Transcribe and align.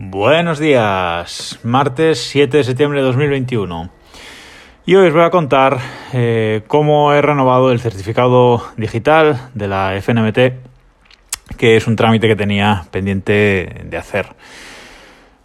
Buenos 0.00 0.60
días, 0.60 1.58
martes 1.64 2.22
7 2.28 2.58
de 2.58 2.62
septiembre 2.62 3.00
de 3.00 3.06
2021. 3.06 3.90
Y 4.86 4.94
hoy 4.94 5.08
os 5.08 5.12
voy 5.12 5.24
a 5.24 5.30
contar 5.30 5.78
eh, 6.12 6.62
cómo 6.68 7.12
he 7.12 7.20
renovado 7.20 7.72
el 7.72 7.80
certificado 7.80 8.62
digital 8.76 9.50
de 9.54 9.66
la 9.66 10.00
FNMT, 10.00 10.38
que 11.56 11.76
es 11.76 11.88
un 11.88 11.96
trámite 11.96 12.28
que 12.28 12.36
tenía 12.36 12.84
pendiente 12.92 13.82
de 13.86 13.96
hacer. 13.96 14.36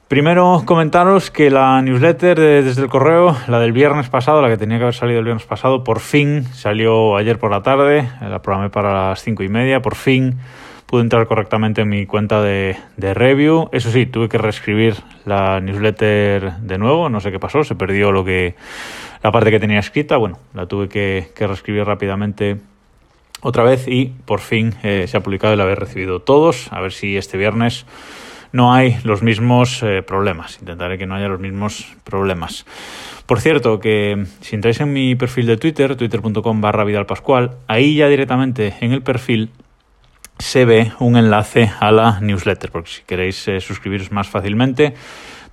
Primero 0.08 0.62
comentaros 0.68 1.32
que 1.32 1.50
la 1.50 1.82
newsletter 1.82 2.40
desde 2.40 2.84
el 2.84 2.90
correo, 2.90 3.36
la 3.48 3.60
del 3.60 3.72
viernes 3.72 4.10
pasado, 4.10 4.44
la 4.44 4.50
que 4.50 4.58
tenía 4.58 4.78
que 4.78 4.84
haber 4.84 4.94
salido 4.94 5.18
el 5.18 5.26
viernes 5.26 5.48
pasado, 5.48 5.84
por 5.84 6.00
fin 6.00 6.44
salió 6.54 7.18
ayer 7.18 7.40
por 7.40 7.50
la 7.50 7.64
tarde, 7.64 8.08
la 8.22 8.40
programé 8.44 8.70
para 8.70 9.10
las 9.10 9.24
cinco 9.24 9.42
y 9.42 9.50
media, 9.50 9.82
por 9.82 9.96
fin 9.96 10.38
pude 10.94 11.02
entrar 11.02 11.26
correctamente 11.26 11.82
en 11.82 11.90
mi 11.90 12.06
cuenta 12.06 12.44
de, 12.44 12.78
review. 13.00 13.68
Eso 13.72 13.90
sí, 13.90 14.06
tuve 14.06 14.30
que 14.30 14.38
reescribir 14.38 14.94
la 15.26 15.60
newsletter 15.60 16.58
de 16.58 16.78
nuevo, 16.78 17.10
no 17.10 17.20
sé 17.20 17.32
qué 17.32 17.40
pasó, 17.40 17.64
se 17.64 17.74
perdió 17.74 18.12
lo 18.12 18.24
que 18.24 18.54
la 19.24 19.32
parte 19.32 19.50
que 19.50 19.60
tenía 19.60 19.80
escrita, 19.80 20.18
bueno, 20.18 20.38
la 20.54 20.68
tuve 20.68 20.90
que, 20.90 21.32
reescribir 21.36 21.86
rápidamente 21.86 22.58
otra 23.42 23.64
vez 23.64 23.88
y 23.88 24.14
por 24.26 24.40
fin 24.40 24.76
eh, 24.84 25.06
se 25.08 25.18
ha 25.18 25.24
publicado 25.24 25.56
el 25.56 25.62
haber 25.62 25.80
recibido 25.80 26.20
todos, 26.20 26.72
a 26.72 26.80
ver 26.80 26.92
si 26.92 27.18
este 27.18 27.40
viernes 27.40 27.88
no 28.52 28.72
hay 28.72 28.98
los 29.04 29.24
mismos 29.24 29.82
eh, 29.82 30.04
problemas. 30.04 30.60
Intentaré 30.60 31.00
que 31.00 31.08
no 31.08 31.16
haya 31.16 31.28
los 31.28 31.40
mismos 31.40 31.88
problemas. 32.04 32.68
Por 33.26 33.42
cierto, 33.42 33.80
que 33.80 34.28
si 34.42 34.54
entráis 34.54 34.80
en 34.80 34.94
mi 34.94 35.16
perfil 35.16 35.48
de 35.48 35.58
Twitter, 35.58 35.96
twitter.com 35.96 36.62
barra 36.62 36.84
Vidal 36.84 37.08
ahí 37.68 37.96
ya 37.96 38.08
directamente 38.10 38.76
en 38.82 38.92
el 38.92 39.02
perfil 39.02 39.50
se 40.44 40.66
ve 40.66 40.92
un 41.00 41.16
enlace 41.16 41.72
a 41.80 41.92
la 41.92 42.20
newsletter, 42.20 42.70
porque 42.70 42.90
si 42.90 43.04
queréis 43.04 43.48
eh, 43.48 43.62
suscribiros 43.62 44.12
más 44.12 44.28
fácilmente, 44.28 44.94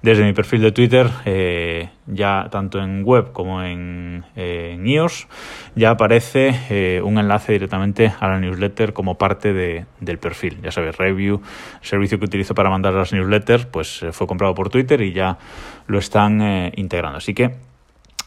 desde 0.02 0.24
mi 0.24 0.32
perfil 0.32 0.62
de 0.62 0.72
Twitter, 0.72 1.08
eh, 1.26 1.90
ya 2.06 2.48
tanto 2.50 2.80
en 2.82 3.04
web 3.04 3.30
como 3.32 3.62
en, 3.62 4.24
eh, 4.34 4.76
iOS, 4.82 5.28
ya 5.76 5.90
aparece 5.90 7.00
un 7.04 7.18
enlace 7.18 7.52
directamente 7.52 8.12
a 8.18 8.26
la 8.26 8.40
newsletter 8.40 8.92
como 8.92 9.16
parte 9.16 9.52
del 9.52 10.18
perfil. 10.18 10.58
Ya 10.60 10.72
sabéis, 10.72 10.96
Review, 10.96 11.40
servicio 11.82 12.18
que 12.18 12.24
utilizo 12.24 12.54
para 12.54 12.68
mandar 12.68 12.92
las 12.94 13.12
newsletters, 13.12 13.66
pues 13.66 14.04
fue 14.10 14.26
comprado 14.26 14.54
por 14.54 14.70
Twitter 14.70 15.02
y 15.02 15.12
ya 15.12 15.38
lo 15.86 15.98
están 15.98 16.72
integrando. 16.74 17.18
Así 17.18 17.32
que 17.32 17.54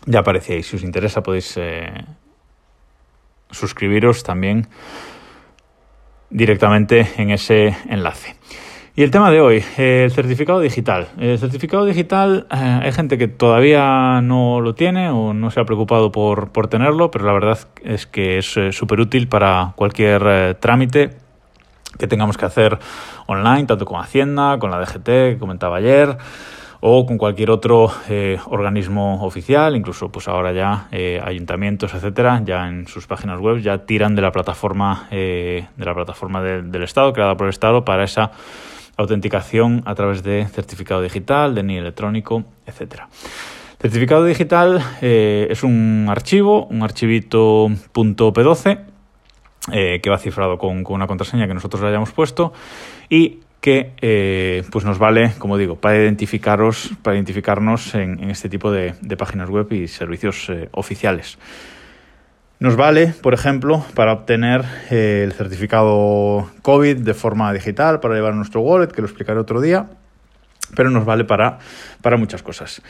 ya 0.06 0.20
aparece 0.20 0.54
ahí. 0.54 0.64
Si 0.64 0.78
os 0.78 0.84
interesa 0.84 1.24
podéis 1.24 1.60
suscribiros 3.52 4.24
también 4.24 4.68
directamente 6.34 7.08
en 7.18 7.30
ese 7.30 7.78
enlace. 7.88 8.36
Y 8.96 9.02
el 9.02 9.10
tema 9.10 9.32
de 9.32 9.42
hoy, 9.42 9.64
el 9.78 10.12
certificado 10.12 10.60
digital. 10.60 11.08
El 11.18 11.40
certificado 11.40 11.84
digital, 11.86 12.46
eh, 12.52 12.80
hay 12.84 12.92
gente 12.92 13.18
que 13.18 13.28
todavía 13.28 14.22
no 14.22 14.62
lo 14.62 14.76
tiene 14.76 15.10
o 15.10 15.34
no 15.34 15.50
se 15.50 15.60
ha 15.60 15.66
preocupado 15.66 16.12
por, 16.12 16.52
por 16.52 16.68
tenerlo, 16.68 17.10
pero 17.10 17.26
la 17.26 17.34
verdad 17.34 17.58
es 17.84 18.06
que 18.06 18.38
es 18.38 18.56
eh, 18.56 18.72
súper 18.72 19.00
útil 19.00 19.28
para 19.28 19.74
cualquier 19.76 20.22
eh, 20.28 20.56
trámite 20.60 21.10
que 21.98 22.06
tengamos 22.08 22.38
que 22.38 22.46
hacer 22.46 22.78
online, 23.26 23.66
tanto 23.66 23.86
con 23.86 24.00
Hacienda, 24.00 24.60
con 24.60 24.70
la 24.70 24.80
DGT, 24.80 25.06
que 25.06 25.38
comentaba 25.40 25.78
ayer 25.78 26.18
o 26.86 27.06
con 27.06 27.18
cualquier 27.18 27.50
otro 27.50 27.90
eh, 28.10 28.38
organismo 28.48 29.24
oficial, 29.24 29.78
incluso 29.78 30.10
pues 30.10 30.28
ahora 30.28 30.52
ya 30.52 30.90
eh, 30.92 31.18
ayuntamientos, 31.24 31.94
etcétera, 31.94 32.42
ya 32.44 32.68
en 32.68 32.88
sus 32.88 33.08
páginas 33.08 33.40
web 33.40 33.60
ya 33.60 33.86
tiran 33.86 34.16
de 34.16 34.22
la 34.22 34.34
plataforma 34.34 35.08
eh, 35.10 35.66
de 35.78 35.86
la 35.86 35.96
plataforma 35.96 36.44
del 36.44 36.84
Estado 36.84 37.14
creada 37.14 37.38
por 37.38 37.48
el 37.48 37.52
Estado 37.52 37.86
para 37.86 38.04
esa 38.04 38.32
autenticación 38.98 39.82
a 39.86 39.96
través 39.96 40.24
de 40.24 40.46
certificado 40.46 41.02
digital, 41.02 41.56
DNI 41.56 41.78
electrónico, 41.78 42.44
etcétera. 42.66 43.08
Certificado 43.80 44.26
digital 44.26 44.84
es 45.02 45.64
un 45.64 46.08
archivo, 46.10 46.66
un 46.66 46.84
archivito 46.84 47.70
.p12 47.94 48.80
que 49.72 50.10
va 50.10 50.18
cifrado 50.18 50.58
con, 50.58 50.84
con, 50.84 50.96
una 50.96 51.08
contraseña 51.08 51.48
que 51.48 51.54
nosotros 51.54 51.82
le 51.82 51.88
hayamos 51.88 52.12
puesto 52.12 52.52
y 53.10 53.40
que 53.64 53.94
eh, 54.02 54.66
pues 54.74 54.84
nos 54.84 55.00
vale, 55.00 55.36
como 55.40 55.58
digo, 55.58 55.78
para 55.78 55.96
identificaros, 55.96 56.92
para 57.02 57.16
identificarnos 57.16 57.96
en, 57.96 58.30
este 58.30 58.50
tipo 58.50 58.74
de, 58.74 58.94
páginas 59.18 59.50
web 59.50 59.72
y 59.72 59.88
servicios 59.88 60.50
eh, 60.50 60.68
oficiales. 60.74 61.38
Nos 62.60 62.76
vale, 62.76 63.14
por 63.22 63.34
ejemplo, 63.34 63.82
para 63.94 64.12
obtener 64.12 64.66
eh, 64.92 65.22
el 65.24 65.32
certificado 65.32 66.52
COVID 66.62 66.98
de 66.98 67.14
forma 67.14 67.54
digital, 67.54 68.02
para 68.02 68.16
llevar 68.16 68.36
nuestro 68.36 68.60
wallet, 68.60 68.88
que 68.88 69.02
lo 69.02 69.08
explicaré 69.08 69.40
otro 69.40 69.62
día, 69.62 69.88
pero 70.76 70.90
nos 70.90 71.06
vale 71.06 71.24
para, 71.24 71.60
para 72.02 72.18
muchas 72.18 72.44
cosas. 72.44 72.82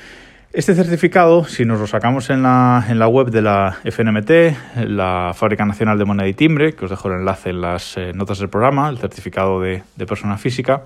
Este 0.53 0.75
certificado, 0.75 1.45
si 1.45 1.65
nos 1.65 1.79
lo 1.79 1.87
sacamos 1.87 2.29
en 2.29 2.43
la, 2.43 2.85
en 2.87 2.99
la 2.99 3.07
web 3.07 3.31
de 3.31 3.41
la 3.41 3.79
FNMT, 3.83 4.85
la 4.85 5.31
Fábrica 5.33 5.65
Nacional 5.65 5.97
de 5.97 6.05
Moneda 6.05 6.27
y 6.27 6.35
Timbre, 6.35 6.73
que 6.73 6.85
os 6.85 6.91
dejo 6.91 7.07
el 7.07 7.15
enlace 7.15 7.49
en 7.49 7.61
las 7.61 7.97
eh, 7.97 8.11
notas 8.13 8.37
del 8.37 8.49
programa, 8.49 8.87
el 8.87 8.99
certificado 8.99 9.59
de, 9.59 9.81
persona 10.07 10.37
física, 10.37 10.83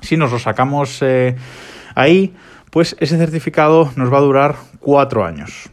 si 0.00 0.16
nos 0.16 0.32
lo 0.32 0.38
sacamos 0.38 1.02
eh, 1.02 1.36
ahí, 1.94 2.34
pues 2.70 2.96
ese 2.98 3.18
certificado 3.18 3.92
nos 3.96 4.10
va 4.10 4.16
a 4.16 4.22
durar 4.22 4.56
cuatro 4.80 5.26
años. 5.26 5.68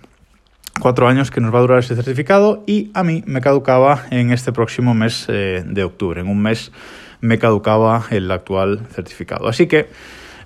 Cuatro 0.82 1.08
años 1.08 1.32
que 1.32 1.40
nos 1.40 1.54
va 1.54 1.60
a 1.60 1.62
durar 1.62 1.80
ese 1.80 1.96
certificado 1.96 2.66
y 2.68 2.92
a 2.94 3.06
mí 3.06 3.24
me 3.26 3.40
caducaba 3.40 4.08
en 4.12 4.32
este 4.32 4.52
próximo 4.52 4.94
mes 4.94 5.28
eh, 5.30 5.64
de 5.66 5.84
octubre. 5.86 6.20
En 6.20 6.28
un 6.28 6.42
mes 6.42 6.74
me 7.22 7.40
caducaba 7.40 8.08
el 8.10 8.30
actual 8.30 8.82
certificado. 8.94 9.48
Así 9.48 9.68
que 9.68 9.88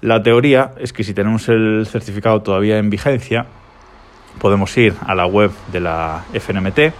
la 0.02 0.24
teoría 0.24 0.72
es 0.78 0.94
que 0.94 1.04
si 1.04 1.14
tenemos 1.14 1.50
el 1.50 1.86
certificado 1.86 2.42
todavía 2.42 2.78
en 2.78 2.90
vigencia, 2.90 3.46
podemos 4.40 4.76
ir 4.78 4.94
a 5.06 5.16
la 5.16 5.26
web 5.26 5.52
de 5.72 5.82
la 5.82 6.26
FNMT 6.34 6.94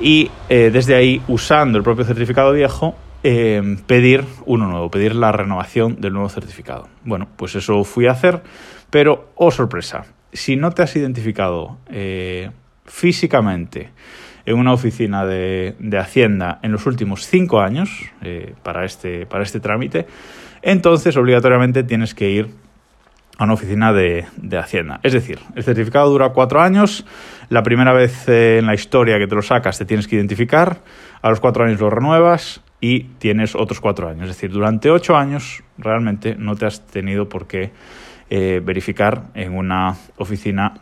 y 0.00 0.30
eh, 0.48 0.70
desde 0.72 0.94
ahí, 0.94 1.22
usando 1.28 1.78
el 1.78 1.84
propio 1.84 2.04
certificado 2.04 2.52
viejo, 2.52 2.94
eh, 3.22 3.76
pedir 3.86 4.24
uno 4.46 4.66
nuevo, 4.66 4.90
pedir 4.90 5.14
la 5.14 5.30
renovación 5.30 6.00
del 6.00 6.14
nuevo 6.14 6.28
certificado. 6.28 6.88
Bueno, 7.04 7.28
pues 7.36 7.54
eso 7.54 7.84
fui 7.84 8.06
a 8.06 8.12
hacer, 8.12 8.42
pero, 8.90 9.30
oh 9.34 9.50
sorpresa, 9.50 10.06
si 10.32 10.56
no 10.56 10.72
te 10.72 10.82
has 10.82 10.96
identificado 10.96 11.78
eh, 11.90 12.50
físicamente 12.86 13.90
en 14.46 14.58
una 14.58 14.72
oficina 14.72 15.26
de, 15.26 15.76
Hacienda 15.98 16.58
en 16.62 16.72
los 16.72 16.86
últimos 16.86 17.26
cinco 17.26 17.60
años 17.60 17.90
para, 18.62 18.86
este, 18.86 19.26
para 19.26 19.42
este 19.44 19.60
trámite, 19.60 20.06
entonces 20.62 21.16
obligatoriamente 21.16 21.82
tienes 21.82 22.14
que 22.14 22.30
ir 22.30 22.50
a 23.38 23.44
una 23.44 23.54
oficina 23.54 23.92
de, 23.92 24.26
Hacienda. 24.58 25.00
Es 25.02 25.14
decir, 25.14 25.38
el 25.54 25.62
certificado 25.62 26.10
dura 26.10 26.28
cuatro 26.30 26.60
años, 26.60 27.06
la 27.48 27.62
primera 27.62 27.94
vez 27.94 28.28
eh, 28.28 28.58
en 28.58 28.66
la 28.66 28.74
historia 28.74 29.18
que 29.18 29.26
te 29.26 29.34
lo 29.34 29.40
sacas 29.40 29.78
te 29.78 29.86
tienes 29.86 30.06
que 30.06 30.16
identificar, 30.16 30.80
a 31.22 31.30
los 31.30 31.40
cuatro 31.40 31.64
años 31.64 31.80
lo 31.80 31.88
renuevas 31.88 32.60
y 32.80 33.04
tienes 33.18 33.54
otros 33.54 33.80
cuatro 33.80 34.08
años. 34.08 34.24
Es 34.24 34.36
decir, 34.36 34.50
durante 34.50 34.90
ocho 34.90 35.16
años 35.16 35.62
realmente 35.78 36.34
no 36.36 36.54
te 36.54 36.66
has 36.66 36.86
tenido 36.86 37.28
por 37.28 37.46
qué 37.46 37.72
eh, 38.28 38.60
verificar 38.62 39.24
en 39.34 39.56
una 39.56 39.96
oficina 40.16 40.74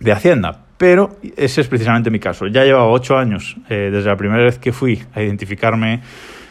de 0.00 0.12
Hacienda. 0.12 0.64
Pero 0.76 1.16
ese 1.36 1.60
es 1.60 1.68
precisamente 1.68 2.10
mi 2.10 2.20
caso. 2.20 2.46
Ya 2.46 2.64
llevaba 2.64 2.88
ocho 2.88 3.16
años 3.16 3.56
eh, 3.68 3.90
desde 3.90 4.08
la 4.08 4.16
primera 4.16 4.44
vez 4.44 4.58
que 4.58 4.72
fui 4.72 5.02
a 5.14 5.22
identificarme 5.22 6.02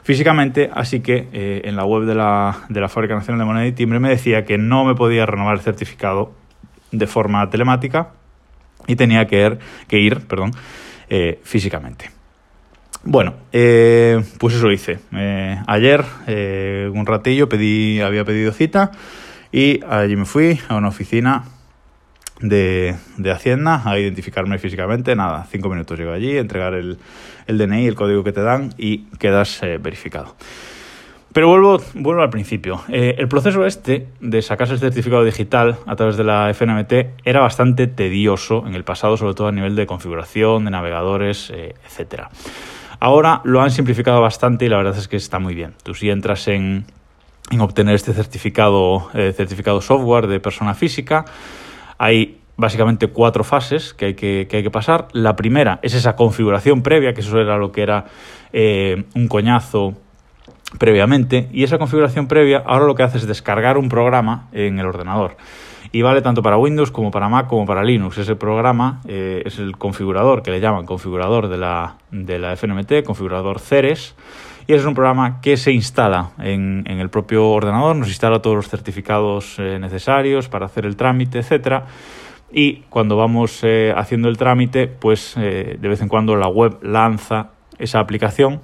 físicamente, 0.08 0.70
así 0.74 1.02
que 1.02 1.28
eh, 1.34 1.64
en 1.66 1.76
la 1.76 1.84
web 1.84 2.06
de 2.06 2.16
la, 2.16 2.60
de 2.70 2.80
la 2.80 2.88
Fábrica 2.88 3.14
Nacional 3.14 3.40
de 3.40 3.46
Moneda 3.46 3.68
y 3.68 3.74
Timbre 3.74 4.00
me 4.00 4.08
decía 4.08 4.46
que 4.46 4.58
no 4.58 4.86
me 4.86 4.96
podía 4.96 5.26
renovar 5.26 5.56
el 5.56 5.60
certificado 5.60 6.32
de 6.94 7.08
forma 7.08 7.50
telemática 7.50 8.14
y 8.88 8.96
tenía 8.96 9.28
que 9.28 9.46
ir, 9.46 9.60
que 9.90 10.00
ir 10.00 10.26
perdón, 10.26 10.52
eh, 11.10 11.42
físicamente. 11.44 12.10
Bueno, 13.04 13.34
eh, 13.52 14.24
pues 14.40 14.56
eso 14.56 14.72
hice. 14.72 15.00
ayer, 15.68 16.06
un 16.94 17.06
ratillo, 17.06 17.50
pedí, 17.50 18.00
había 18.00 18.24
pedido 18.24 18.54
cita 18.54 18.92
y 19.52 19.82
allí 19.90 20.16
me 20.16 20.24
fui 20.24 20.58
a 20.70 20.76
una 20.76 20.88
oficina 20.88 21.44
de, 22.42 22.96
Hacienda 23.32 23.82
a 23.86 24.00
identificarme 24.00 24.58
físicamente. 24.58 25.16
Nada, 25.16 25.46
cinco 25.50 25.70
minutos 25.70 25.98
llego 25.98 26.12
allí, 26.12 26.38
entregar 26.38 26.74
el, 26.74 26.98
el 27.48 27.58
DNI, 27.58 27.88
el 27.88 27.96
código 27.96 28.24
que 28.24 28.32
te 28.32 28.42
dan 28.42 28.74
y 28.78 29.06
quedas 29.20 29.62
eh, 29.64 29.78
verificado. 29.80 30.36
Pero 31.34 31.50
vuelvo, 31.50 31.82
vuelvo 31.94 32.22
al 32.22 32.30
principio. 32.30 32.82
Eh, 32.88 33.16
el 33.18 33.28
proceso 33.28 33.66
este 33.66 34.08
de 34.22 34.42
sacarse 34.42 34.74
el 34.74 34.80
certificado 34.80 35.24
digital 35.24 35.78
a 35.86 35.96
través 35.96 36.18
de 36.18 36.24
la 36.24 36.52
FNMT 36.52 36.94
era 37.26 37.42
bastante 37.42 37.86
tedioso 37.86 38.66
en 38.66 38.74
el 38.74 38.84
pasado, 38.84 39.18
sobre 39.18 39.36
todo 39.36 39.48
a 39.48 39.52
nivel 39.52 39.76
de 39.76 39.86
configuración, 39.86 40.66
de 40.66 40.72
navegadores, 40.72 41.52
eh, 41.52 41.76
etc. 41.86 42.24
Ahora 43.00 43.42
lo 43.44 43.62
han 43.62 43.70
simplificado 43.70 44.22
bastante 44.22 44.66
y 44.66 44.70
la 44.70 44.78
verdad 44.78 44.98
es 44.98 45.08
que 45.08 45.18
está 45.18 45.38
muy 45.38 45.54
bien. 45.54 45.74
Tú 45.84 45.94
si 45.94 46.10
entras 46.10 46.48
en, 46.48 46.86
en 47.52 47.62
obtener 47.62 47.94
este 47.94 48.14
certificado, 48.14 49.12
certificado 49.12 49.82
software 49.82 50.26
de 50.26 50.40
persona 50.40 50.74
física, 50.74 51.26
hay 51.98 52.38
básicamente 52.58 53.08
cuatro 53.08 53.44
fases 53.44 53.94
que 53.94 54.06
hay 54.06 54.14
que, 54.16 54.70
pasar. 54.72 55.08
La 55.14 55.36
primera 55.36 55.80
es 55.82 55.94
esa 55.94 56.16
configuración 56.16 56.82
previa, 56.82 57.14
que 57.14 57.22
eso 57.22 57.40
era 57.40 57.58
lo 57.58 57.72
que 57.72 57.84
era 57.84 58.06
eh, 58.54 59.04
un 59.16 59.28
coñazo 59.28 59.96
previamente 60.80 61.48
y 61.54 61.64
esa 61.64 61.78
configuración 61.78 62.28
previa 62.28 62.62
ahora 62.66 62.86
lo 62.86 62.96
que 62.96 63.04
hace 63.04 63.18
es 63.18 63.28
descargar 63.28 63.78
un 63.78 63.88
programa 63.88 64.50
en 64.52 64.80
el 64.80 64.86
ordenador 64.86 65.38
y 65.92 66.02
vale 66.02 66.22
tanto 66.22 66.42
para 66.42 66.58
Windows 66.58 66.92
como 66.92 67.12
para 67.12 67.30
Mac 67.30 67.48
como 67.48 67.66
para 67.66 67.84
Linux. 67.84 68.18
Ese 68.18 68.36
programa 68.36 69.02
eh, 69.08 69.44
es 69.46 69.60
el 69.60 69.78
configurador 69.78 70.44
que 70.44 70.52
le 70.52 70.60
llaman 70.60 70.86
configurador 70.86 71.48
de 71.48 71.58
la, 71.58 71.96
de 72.12 72.40
la 72.40 72.56
FNMT, 72.56 73.04
configurador 73.06 73.60
Ceres, 73.60 74.16
y 74.68 74.74
es 74.74 74.86
un 74.86 74.94
programa 74.94 75.40
que 75.42 75.58
se 75.58 75.72
instala 75.72 76.32
en, 76.40 76.86
el 76.88 77.10
propio 77.10 77.50
ordenador, 77.50 77.96
nos 77.96 78.10
instala 78.10 78.42
todos 78.42 78.56
los 78.56 78.70
certificados 78.70 79.56
eh, 79.60 79.80
necesarios 79.80 80.50
para 80.50 80.66
hacer 80.66 80.86
el 80.86 80.96
trámite, 80.96 81.40
etcétera. 81.40 81.86
Y 82.52 82.82
cuando 82.90 83.18
vamos 83.18 83.62
eh, 83.64 83.94
haciendo 83.96 84.28
el 84.30 84.38
trámite, 84.38 84.88
pues 84.88 85.36
de 85.36 85.78
vez 85.82 86.02
en 86.02 86.08
cuando 86.08 86.36
la 86.36 86.48
web 86.48 86.80
lanza 86.82 87.52
esa 87.78 88.00
aplicación 88.00 88.62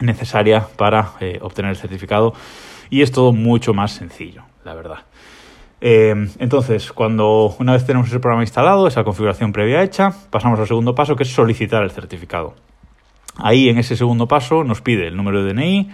necesaria 0.00 0.66
para 0.76 1.12
obtener 1.42 1.70
el 1.70 1.76
certificado 1.76 2.32
y 2.92 3.00
es 3.00 3.10
todo 3.10 3.32
mucho 3.32 3.72
más 3.72 3.92
sencillo, 3.92 4.42
la 4.64 4.74
verdad. 4.74 4.98
Eh, 5.84 6.14
entonces, 6.38 6.92
cuando 6.92 7.56
una 7.58 7.72
vez 7.72 7.84
tenemos 7.84 8.06
ese 8.06 8.20
programa 8.20 8.44
instalado, 8.44 8.86
esa 8.86 9.02
configuración 9.02 9.52
previa 9.52 9.82
hecha, 9.82 10.12
pasamos 10.30 10.60
al 10.60 10.68
segundo 10.68 10.94
paso, 10.94 11.16
que 11.16 11.24
es 11.24 11.30
solicitar 11.30 11.82
el 11.82 11.90
certificado. 11.90 12.54
Ahí, 13.36 13.68
en 13.68 13.78
ese 13.78 13.96
segundo 13.96 14.28
paso, 14.28 14.64
nos 14.64 14.80
pide 14.80 15.08
el 15.08 15.16
número 15.16 15.42
de 15.42 15.52
DNI, 15.52 15.90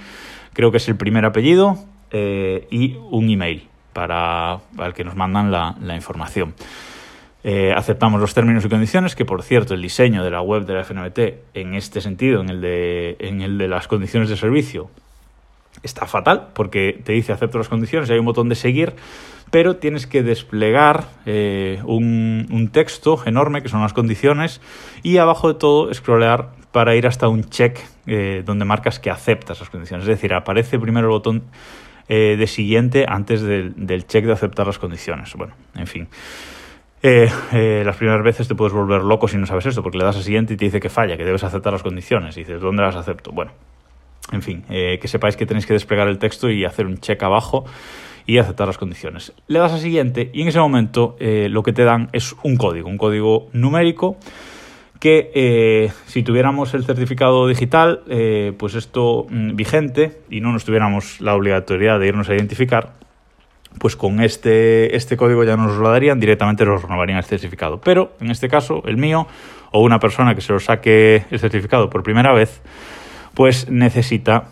creo 0.53 0.71
que 0.71 0.79
es 0.79 0.89
el 0.89 0.97
primer 0.97 1.25
apellido, 1.25 1.79
eh, 2.11 2.67
y 2.71 2.97
un 3.11 3.29
email 3.29 3.69
para, 3.93 4.59
el 4.79 4.95
que 4.95 5.05
nos 5.05 5.17
mandan 5.17 5.51
la, 5.51 5.95
información. 5.95 6.55
Eh, 7.45 7.73
aceptamos 7.75 8.21
los 8.21 8.35
términos 8.35 8.65
y 8.65 8.69
condiciones, 8.69 9.15
que 9.15 9.25
por 9.25 9.43
cierto 9.43 9.75
el 9.75 9.83
diseño 9.83 10.25
de 10.25 10.31
la 10.31 10.41
web 10.41 10.65
de 10.65 10.75
la 10.75 10.85
FNBT 10.85 11.19
en 11.55 11.75
este 11.75 12.01
sentido, 12.01 12.41
en 12.41 12.51
el 12.51 12.61
de, 12.61 13.17
en 13.21 13.43
el 13.43 13.59
de 13.59 13.69
las 13.69 13.89
condiciones 13.89 14.29
de 14.29 14.37
servicio, 14.37 14.91
está 15.83 16.07
fatal 16.07 16.49
porque 16.55 17.01
te 17.05 17.13
dice 17.13 17.33
acepto 17.33 17.59
las 17.59 17.69
condiciones 17.69 18.09
y 18.09 18.13
hay 18.13 18.19
un 18.19 18.25
botón 18.25 18.49
de 18.49 18.55
seguir, 18.55 18.95
pero 19.51 19.77
tienes 19.77 20.07
que 20.07 20.23
desplegar 20.23 21.09
eh, 21.27 21.81
un, 21.85 22.71
texto 22.73 23.21
enorme 23.25 23.63
que 23.63 23.69
son 23.69 23.81
las 23.81 23.93
condiciones 23.93 24.61
y 25.03 25.19
abajo 25.19 25.49
de 25.49 25.55
todo 25.55 25.93
scrollear 25.95 26.51
para 26.79 26.95
ir 26.95 27.09
hasta 27.09 27.27
un 27.27 27.43
check 27.43 27.77
eh, 28.07 28.45
donde 28.47 28.65
marcas 28.65 29.01
que 29.01 29.11
aceptas 29.11 29.59
las 29.59 29.69
condiciones. 29.69 30.05
Es 30.05 30.11
decir, 30.11 30.33
aparece 30.33 30.79
primero 30.79 31.09
el 31.09 31.11
botón 31.11 31.43
eh, 32.09 32.37
de 32.39 32.47
siguiente 32.47 33.05
antes 33.09 33.43
del, 33.43 34.07
check 34.07 34.25
de 34.25 34.33
aceptar 34.33 34.65
las 34.65 34.79
condiciones. 34.79 35.35
Bueno, 35.35 35.55
en 35.75 35.89
fin. 35.89 36.07
las 37.03 37.97
primeras 37.97 38.23
veces 38.23 38.47
te 38.47 38.55
puedes 38.55 38.73
volver 38.73 39.03
loco 39.03 39.27
si 39.27 39.39
no 39.39 39.47
sabes 39.47 39.67
esto, 39.67 39.83
porque 39.83 39.99
le 39.99 40.05
das 40.05 40.19
a 40.19 40.23
siguiente 40.23 40.55
y 40.55 40.57
te 40.57 40.67
dice 40.67 40.79
que 40.79 40.89
falla, 40.89 41.17
que 41.17 41.25
debes 41.25 41.43
aceptar 41.43 41.73
las 41.73 41.83
condiciones. 41.83 42.37
Y 42.37 42.43
dices, 42.43 42.61
¿dónde 42.61 42.85
las 42.85 42.95
acepto? 42.95 43.33
Bueno, 43.33 43.51
en 44.31 44.43
fin, 44.43 44.63
que 44.69 45.09
sepáis 45.09 45.37
que 45.37 45.47
tenéis 45.47 45.67
que 45.67 45.73
desplegar 45.73 46.07
el 46.07 46.21
texto 46.21 46.49
y 46.49 46.65
hacer 46.65 46.87
un 46.87 46.99
check 46.99 47.21
abajo 47.25 47.65
y 48.29 48.39
aceptar 48.39 48.69
las 48.69 48.79
condiciones. 48.79 49.33
Le 49.49 49.59
das 49.59 49.73
a 49.73 49.79
siguiente 49.79 50.31
y 50.33 50.43
en 50.43 50.49
ese 50.49 50.61
momento 50.61 51.17
eh, 51.19 51.49
lo 51.49 51.63
que 51.63 51.73
te 51.73 51.83
dan 51.83 52.09
es 52.13 52.37
un 52.45 52.57
código, 52.57 52.89
un 52.89 52.99
código 52.99 53.49
numérico 53.53 54.19
que 55.01 55.31
eh, 55.35 55.93
si 56.07 56.23
tuviéramos 56.23 56.75
el 56.75 56.85
certificado 56.85 57.47
digital, 57.47 58.03
eh, 58.09 58.53
pues 58.59 58.75
esto 58.75 59.27
mm, 59.29 59.55
vigente 59.55 60.21
y 60.29 60.41
no 60.41 60.53
nos 60.53 60.65
tuviéramos 60.65 61.21
la 61.21 61.35
obligatoriedad 61.35 62.01
de 62.01 62.09
irnos 62.09 62.29
a 62.29 62.35
identificar, 62.35 62.95
pues 63.79 63.95
con 63.95 64.21
este, 64.21 64.97
este 64.97 65.17
código 65.17 65.45
ya 65.45 65.57
nos 65.57 65.77
lo 65.77 65.89
darían, 65.91 66.19
directamente 66.19 66.65
nos 66.65 66.83
renovarían 66.83 67.19
el 67.19 67.25
certificado. 67.25 67.81
Pero 67.81 68.13
en 68.21 68.31
este 68.31 68.49
caso, 68.49 68.83
el 68.87 68.97
mío 68.97 69.29
o 69.71 69.83
una 69.83 69.99
persona 69.99 70.35
que 70.35 70.41
se 70.41 70.53
lo 70.53 70.61
saque 70.61 71.25
el 71.31 71.39
certificado 71.39 71.91
por 71.91 72.03
primera 72.03 72.33
vez, 72.33 72.61
pues 73.35 73.71
necesita 73.71 74.49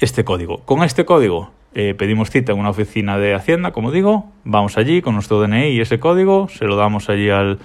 este 0.00 0.24
código. 0.24 0.58
Con 0.64 0.82
este 0.82 1.04
código 1.04 1.52
eh, 1.74 1.94
pedimos 1.94 2.30
cita 2.30 2.52
en 2.52 2.58
una 2.58 2.70
oficina 2.70 3.18
de 3.18 3.34
Hacienda, 3.34 3.72
como 3.72 3.90
digo, 3.90 4.30
vamos 4.44 4.76
allí 4.76 5.02
con 5.02 5.14
nuestro 5.14 5.40
DNI 5.40 5.68
y 5.68 5.80
ese 5.80 5.98
código, 5.98 6.48
se 6.48 6.66
lo 6.66 6.76
damos 6.76 7.08
allí 7.08 7.30
al, 7.30 7.58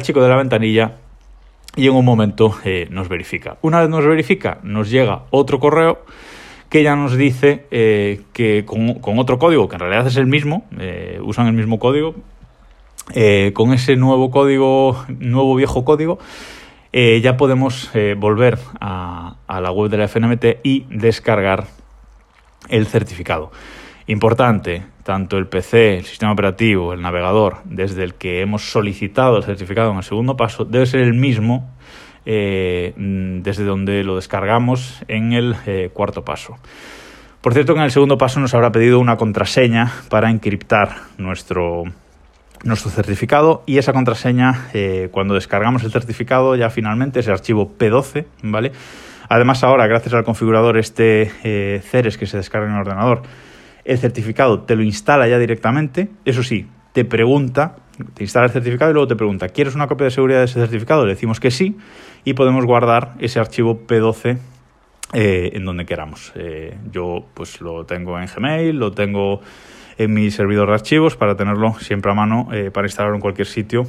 chico 0.00 0.22
de 0.22 0.28
la 0.28 0.36
ventanilla 0.36 0.96
y 1.76 1.86
en 1.86 1.94
un 1.94 2.04
momento 2.04 2.56
eh, 2.64 2.88
nos 2.90 3.08
verifica. 3.08 3.58
Una 3.62 3.80
vez 3.80 3.88
nos 3.88 4.04
verifica, 4.04 4.58
nos 4.62 4.90
llega 4.90 5.22
otro 5.30 5.60
correo 5.60 6.00
que 6.68 6.82
ya 6.82 6.96
nos 6.96 7.16
dice 7.16 7.66
eh, 7.70 8.22
que 8.32 8.64
con, 8.64 9.18
otro 9.18 9.38
código, 9.38 9.68
que 9.68 9.76
en 9.76 9.80
realidad 9.80 10.06
es 10.06 10.16
el 10.16 10.26
mismo, 10.26 10.64
usan 11.22 11.46
el 11.46 11.52
mismo 11.52 11.78
código, 11.78 12.16
con 13.54 13.72
ese 13.72 13.94
nuevo 13.94 14.32
código, 14.32 15.04
nuevo 15.08 15.54
viejo 15.54 15.84
código, 15.84 16.18
ya 16.92 17.36
podemos 17.36 17.92
volver 18.16 18.58
a 18.80 19.36
la 19.48 19.70
web 19.70 19.90
de 19.90 19.98
la 19.98 20.08
FNMT 20.08 20.44
y 20.64 20.86
descargar 20.90 21.66
el 22.68 22.86
certificado. 22.86 23.52
Importante, 24.08 24.82
tanto 25.06 25.38
el 25.38 25.46
PC, 25.46 25.98
el 25.98 26.04
sistema 26.04 26.32
operativo, 26.32 26.92
el 26.92 27.00
navegador, 27.00 27.58
desde 27.64 28.02
el 28.02 28.14
que 28.14 28.40
hemos 28.40 28.72
solicitado 28.72 29.36
el 29.36 29.44
certificado 29.44 29.92
en 29.92 29.98
el 29.98 30.02
segundo 30.02 30.36
paso, 30.36 30.64
debe 30.64 30.84
ser 30.84 31.00
el 31.00 31.14
mismo 31.14 31.70
eh, 32.26 32.92
desde 32.96 33.64
donde 33.64 34.02
lo 34.02 34.16
descargamos 34.16 35.04
en 35.06 35.32
el 35.32 35.54
eh, 35.66 35.90
cuarto 35.94 36.24
paso. 36.24 36.56
Por 37.40 37.54
cierto, 37.54 37.72
que 37.72 37.78
en 37.78 37.84
el 37.84 37.92
segundo 37.92 38.18
paso 38.18 38.40
nos 38.40 38.52
habrá 38.54 38.72
pedido 38.72 38.98
una 38.98 39.16
contraseña 39.16 39.92
para 40.10 40.28
encriptar 40.28 40.96
nuestro, 41.18 41.84
nuestro 42.64 42.90
certificado 42.90 43.62
y 43.64 43.78
esa 43.78 43.92
contraseña, 43.92 44.66
eh, 44.74 45.08
cuando 45.12 45.34
descargamos 45.34 45.84
el 45.84 45.92
certificado, 45.92 46.56
ya 46.56 46.68
finalmente 46.68 47.20
ese 47.20 47.30
archivo 47.30 47.72
P12, 47.78 48.26
¿vale? 48.42 48.72
Además, 49.28 49.62
ahora, 49.62 49.86
gracias 49.86 50.14
al 50.14 50.24
configurador 50.24 50.78
este 50.78 51.80
Ceres 51.80 52.18
que 52.18 52.26
se 52.26 52.36
descarga 52.36 52.66
en 52.66 52.74
el 52.74 52.80
ordenador, 52.80 53.22
el 53.86 53.98
certificado 53.98 54.60
te 54.62 54.76
lo 54.76 54.82
instala 54.82 55.28
ya 55.28 55.38
directamente. 55.38 56.08
Eso 56.24 56.42
sí, 56.42 56.66
te 56.92 57.04
pregunta, 57.04 57.76
te 58.14 58.24
instala 58.24 58.46
el 58.46 58.52
certificado 58.52 58.90
y 58.90 58.94
luego 58.94 59.08
te 59.08 59.16
pregunta, 59.16 59.48
¿quieres 59.48 59.74
una 59.74 59.86
copia 59.86 60.04
de 60.04 60.10
seguridad 60.10 60.40
de 60.40 60.46
ese 60.46 60.60
certificado? 60.60 61.06
Le 61.06 61.14
decimos 61.14 61.40
que 61.40 61.50
sí 61.50 61.76
y 62.24 62.34
podemos 62.34 62.64
guardar 62.64 63.14
ese 63.20 63.38
archivo 63.38 63.86
P12 63.86 64.38
eh, 65.12 65.50
en 65.54 65.64
donde 65.64 65.86
queramos. 65.86 66.32
Eh, 66.34 66.76
yo 66.90 67.24
pues 67.34 67.60
lo 67.60 67.86
tengo 67.86 68.18
en 68.18 68.26
Gmail, 68.26 68.76
lo 68.76 68.92
tengo 68.92 69.40
en 69.98 70.12
mi 70.12 70.30
servidor 70.30 70.68
de 70.68 70.74
archivos 70.74 71.16
para 71.16 71.36
tenerlo 71.36 71.74
siempre 71.80 72.10
a 72.10 72.14
mano 72.14 72.48
para 72.72 72.86
instalarlo 72.86 73.16
en 73.16 73.22
cualquier 73.22 73.46
sitio 73.46 73.86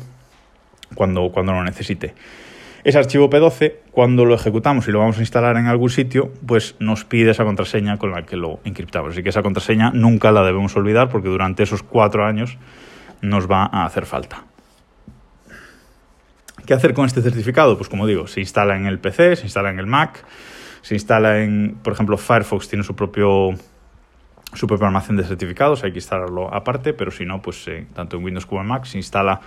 cuando, 0.95 1.29
cuando 1.31 1.53
lo 1.53 1.63
necesite. 1.63 2.13
Ese 2.83 2.97
archivo 2.97 3.29
P12, 3.29 3.73
cuando 3.91 4.25
lo 4.25 4.35
ejecutamos 4.35 4.87
y 4.87 4.91
lo 4.91 4.99
vamos 4.99 5.17
a 5.17 5.21
instalar 5.21 5.57
en 5.57 5.65
algún 5.65 5.89
sitio, 5.89 6.31
pues 6.45 6.75
nos 6.79 7.05
pide 7.05 7.31
esa 7.31 7.43
contraseña 7.43 7.97
con 7.97 8.11
la 8.11 8.23
que 8.23 8.37
lo 8.37 8.59
encriptamos. 8.63 9.11
Así 9.11 9.23
que 9.23 9.29
esa 9.29 9.41
contraseña 9.41 9.91
nunca 9.91 10.31
la 10.31 10.43
debemos 10.43 10.75
olvidar 10.75 11.09
porque 11.09 11.27
durante 11.27 11.63
esos 11.63 11.83
cuatro 11.83 12.25
años 12.25 12.57
nos 13.21 13.49
va 13.49 13.65
a 13.65 13.85
hacer 13.85 14.05
falta. 14.05 14.45
¿Qué 16.65 16.73
hacer 16.73 16.93
con 16.93 17.05
este 17.05 17.21
certificado? 17.21 17.77
Pues 17.77 17.89
como 17.89 18.05
digo, 18.05 18.27
se 18.27 18.41
instala 18.41 18.75
en 18.75 18.85
el 18.85 18.99
PC, 18.99 19.37
se 19.37 19.43
instala 19.43 19.69
en 19.69 19.79
el 19.79 19.87
Mac, 19.87 20.23
se 20.81 20.95
instala 20.95 21.41
en, 21.41 21.77
por 21.81 21.93
ejemplo, 21.93 22.17
Firefox 22.17 22.67
tiene 22.67 22.83
su 22.83 22.95
propio 22.95 23.51
su 24.53 24.67
propio 24.67 24.89
de 24.89 25.23
certificados, 25.23 25.83
hay 25.83 25.91
que 25.91 25.99
instalarlo 25.99 26.53
aparte, 26.53 26.93
pero 26.93 27.11
si 27.11 27.25
no, 27.25 27.41
pues 27.41 27.67
eh, 27.67 27.85
tanto 27.93 28.17
en 28.17 28.23
Windows 28.23 28.45
como 28.45 28.61
en 28.61 28.67
Mac 28.67 28.85
se 28.85 28.97
instala 28.97 29.41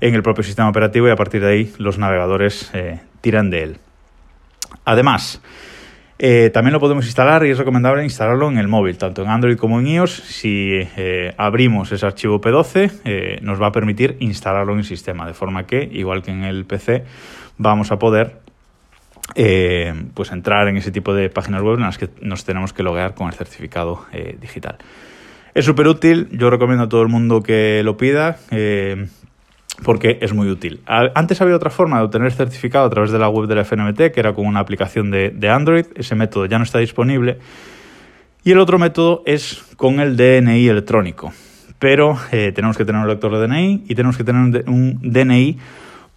en 0.00 0.14
el 0.14 0.22
propio 0.22 0.42
sistema 0.42 0.68
operativo 0.68 1.08
y 1.08 1.10
a 1.10 1.16
partir 1.16 1.40
de 1.40 1.48
ahí 1.48 1.72
los 1.78 1.98
navegadores 1.98 2.70
eh, 2.74 3.00
tiran 3.20 3.50
de 3.50 3.62
él. 3.62 3.76
Además, 4.84 5.40
eh, 6.18 6.50
también 6.52 6.72
lo 6.72 6.80
podemos 6.80 7.04
instalar 7.04 7.46
y 7.46 7.50
es 7.50 7.58
recomendable 7.58 8.02
instalarlo 8.04 8.48
en 8.48 8.58
el 8.58 8.68
móvil, 8.68 8.98
tanto 8.98 9.22
en 9.22 9.28
Android 9.28 9.56
como 9.56 9.80
en 9.80 9.86
iOS. 9.86 10.12
Si 10.12 10.80
abrimos 11.36 11.92
ese 11.92 12.04
archivo 12.04 12.40
P12, 12.40 13.40
nos 13.42 13.60
va 13.60 13.68
a 13.68 13.72
permitir 13.72 14.16
instalarlo 14.20 14.72
en 14.72 14.80
el 14.80 14.84
sistema, 14.84 15.26
de 15.26 15.34
forma 15.34 15.66
que, 15.66 15.88
igual 15.92 16.22
que 16.22 16.30
en 16.30 16.44
el 16.44 16.64
PC, 16.64 17.04
vamos 17.58 17.92
a 17.92 17.98
poder 17.98 18.41
pues 20.14 20.32
entrar 20.32 20.68
en 20.68 20.76
ese 20.76 20.90
tipo 20.90 21.14
de 21.14 21.30
páginas 21.30 21.62
web 21.62 21.74
en 21.74 21.82
las 21.82 21.98
que 21.98 22.10
nos 22.20 22.44
tenemos 22.44 22.72
que 22.72 22.82
loguear 22.82 23.14
con 23.14 23.28
el 23.28 23.34
certificado 23.34 24.06
digital. 24.40 24.78
Es 25.54 25.64
súper 25.64 25.86
útil, 25.88 26.28
yo 26.32 26.50
recomiendo 26.50 26.84
a 26.84 26.88
todo 26.88 27.02
el 27.02 27.08
mundo 27.08 27.42
que 27.42 27.82
lo 27.84 27.96
pida 27.96 28.38
porque 29.82 30.18
es 30.20 30.32
muy 30.32 30.48
útil. 30.48 30.80
Antes 30.86 31.40
había 31.40 31.56
otra 31.56 31.70
forma 31.70 31.98
de 31.98 32.04
obtener 32.04 32.32
certificado 32.32 32.86
a 32.86 32.90
través 32.90 33.10
de 33.10 33.18
la 33.18 33.28
web 33.28 33.48
de 33.48 33.54
la 33.54 33.64
FNMT, 33.64 34.12
que 34.12 34.20
era 34.20 34.32
con 34.32 34.46
una 34.46 34.60
aplicación 34.60 35.10
de, 35.10 35.48
Android. 35.50 35.86
Ese 35.94 36.14
método 36.14 36.46
ya 36.46 36.58
no 36.58 36.64
está 36.64 36.78
disponible. 36.78 37.38
Y 38.44 38.52
el 38.52 38.58
otro 38.58 38.78
método 38.78 39.22
es 39.26 39.62
con 39.76 40.00
el 40.00 40.16
DNI 40.16 40.68
electrónico. 40.68 41.32
Pero 41.78 42.16
eh, 42.30 42.52
tenemos 42.54 42.76
que 42.76 42.84
tener 42.84 43.00
un 43.00 43.08
lector 43.08 43.32
de 43.36 43.46
DNI 43.46 43.84
y 43.88 43.94
tenemos 43.94 44.16
que 44.16 44.24
tener 44.24 44.64
un 44.68 45.00
DNI 45.02 45.58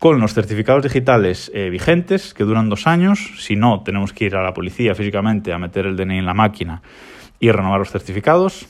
con 0.06 0.20
los 0.20 0.36
certificados 0.36 0.84
digitales 0.84 1.52
eh, 1.56 1.72
vigentes, 1.72 2.36
que 2.36 2.44
duran 2.44 2.70
dos 2.70 2.86
años. 2.86 3.32
Si 3.40 3.56
no, 3.56 3.82
tenemos 3.82 4.14
que 4.14 4.26
ir 4.26 4.36
a 4.36 4.44
la 4.44 4.54
policía 4.54 4.94
físicamente 4.94 5.52
a 5.52 5.58
meter 5.58 5.88
el 5.88 5.96
DNI 5.98 6.20
en 6.20 6.28
la 6.28 6.36
máquina 6.36 6.84
y 7.40 7.50
renovar 7.50 7.80
los 7.80 7.90
certificados. 7.90 8.68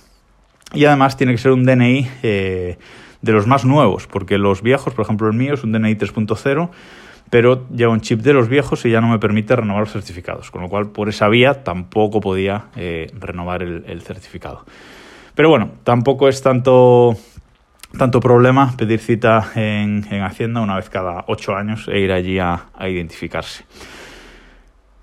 Y 0.74 0.86
además 0.86 1.18
tiene 1.18 1.34
que 1.34 1.38
ser 1.38 1.52
un 1.52 1.66
DNI 1.66 2.08
eh, 2.24 2.78
de 3.22 3.32
los 3.34 3.48
más 3.48 3.66
nuevos, 3.66 4.08
porque 4.08 4.38
los 4.38 4.62
viejos, 4.62 4.94
por 4.94 5.04
ejemplo 5.04 5.28
el 5.28 5.34
mío 5.34 5.56
es 5.56 5.66
un 5.66 5.74
DNI 5.74 5.96
3.0 5.96 6.70
pero 7.30 7.68
lleva 7.68 7.92
un 7.92 8.00
chip 8.00 8.22
de 8.22 8.32
los 8.32 8.48
viejos 8.48 8.86
y 8.86 8.92
ya 8.92 9.02
no 9.02 9.10
me 9.10 9.20
permite 9.20 9.58
renovar 9.58 9.82
los 9.82 9.92
certificados, 9.92 10.52
con 10.52 10.62
lo 10.62 10.70
cual 10.70 10.92
por 10.92 11.10
esa 11.10 11.28
vía 11.28 11.66
tampoco 11.66 12.22
podía 12.22 12.68
eh, 12.78 13.12
renovar 13.20 13.62
el, 13.62 14.02
certificado. 14.04 14.64
Pero 15.34 15.50
bueno, 15.50 15.72
tampoco 15.84 16.30
es 16.30 16.42
tanto, 16.42 17.18
tanto 17.98 18.20
problema 18.20 18.76
pedir 18.78 19.00
cita 19.00 19.52
en, 19.56 20.04
Hacienda 20.24 20.62
una 20.62 20.76
vez 20.76 20.90
cada 20.90 21.24
ocho 21.28 21.56
años 21.56 21.88
e 21.88 22.00
ir 22.00 22.12
allí 22.12 22.40
a, 22.40 22.66
identificarse. 22.82 23.64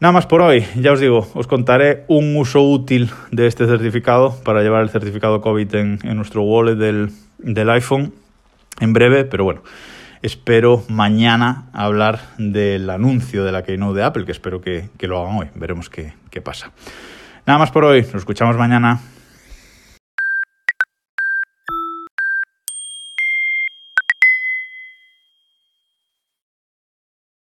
Nada 0.00 0.12
más 0.12 0.26
por 0.26 0.42
hoy, 0.42 0.64
ya 0.76 0.92
os 0.92 1.00
digo, 1.00 1.28
os 1.34 1.46
contaré 1.46 2.04
un 2.08 2.37
uso 2.37 2.61
útil 2.62 3.11
de 3.30 3.46
este 3.46 3.66
certificado 3.66 4.34
para 4.42 4.62
llevar 4.62 4.82
el 4.82 4.90
certificado 4.90 5.40
COVID 5.40 5.75
en, 5.75 5.99
nuestro 6.16 6.42
wallet 6.42 6.75
del, 6.75 7.11
del 7.38 7.70
iPhone 7.70 8.12
en 8.80 8.92
breve, 8.92 9.25
pero 9.25 9.44
bueno, 9.44 9.62
espero 10.22 10.82
mañana 10.88 11.68
hablar 11.72 12.20
del 12.38 12.90
anuncio 12.90 13.44
de 13.44 13.52
la 13.52 13.62
Keynote 13.62 13.99
de 13.99 14.04
Apple, 14.04 14.25
que 14.25 14.32
espero 14.32 14.61
que, 14.61 14.88
lo 15.00 15.20
hagan 15.20 15.37
hoy. 15.37 15.49
Veremos 15.54 15.88
qué, 15.88 16.14
qué 16.30 16.40
pasa. 16.40 16.72
Nada 17.46 17.61
más 17.61 17.70
por 17.70 17.84
hoy, 17.84 18.02
nos 18.02 18.16
escuchamos 18.16 18.56
mañana. 18.56 19.00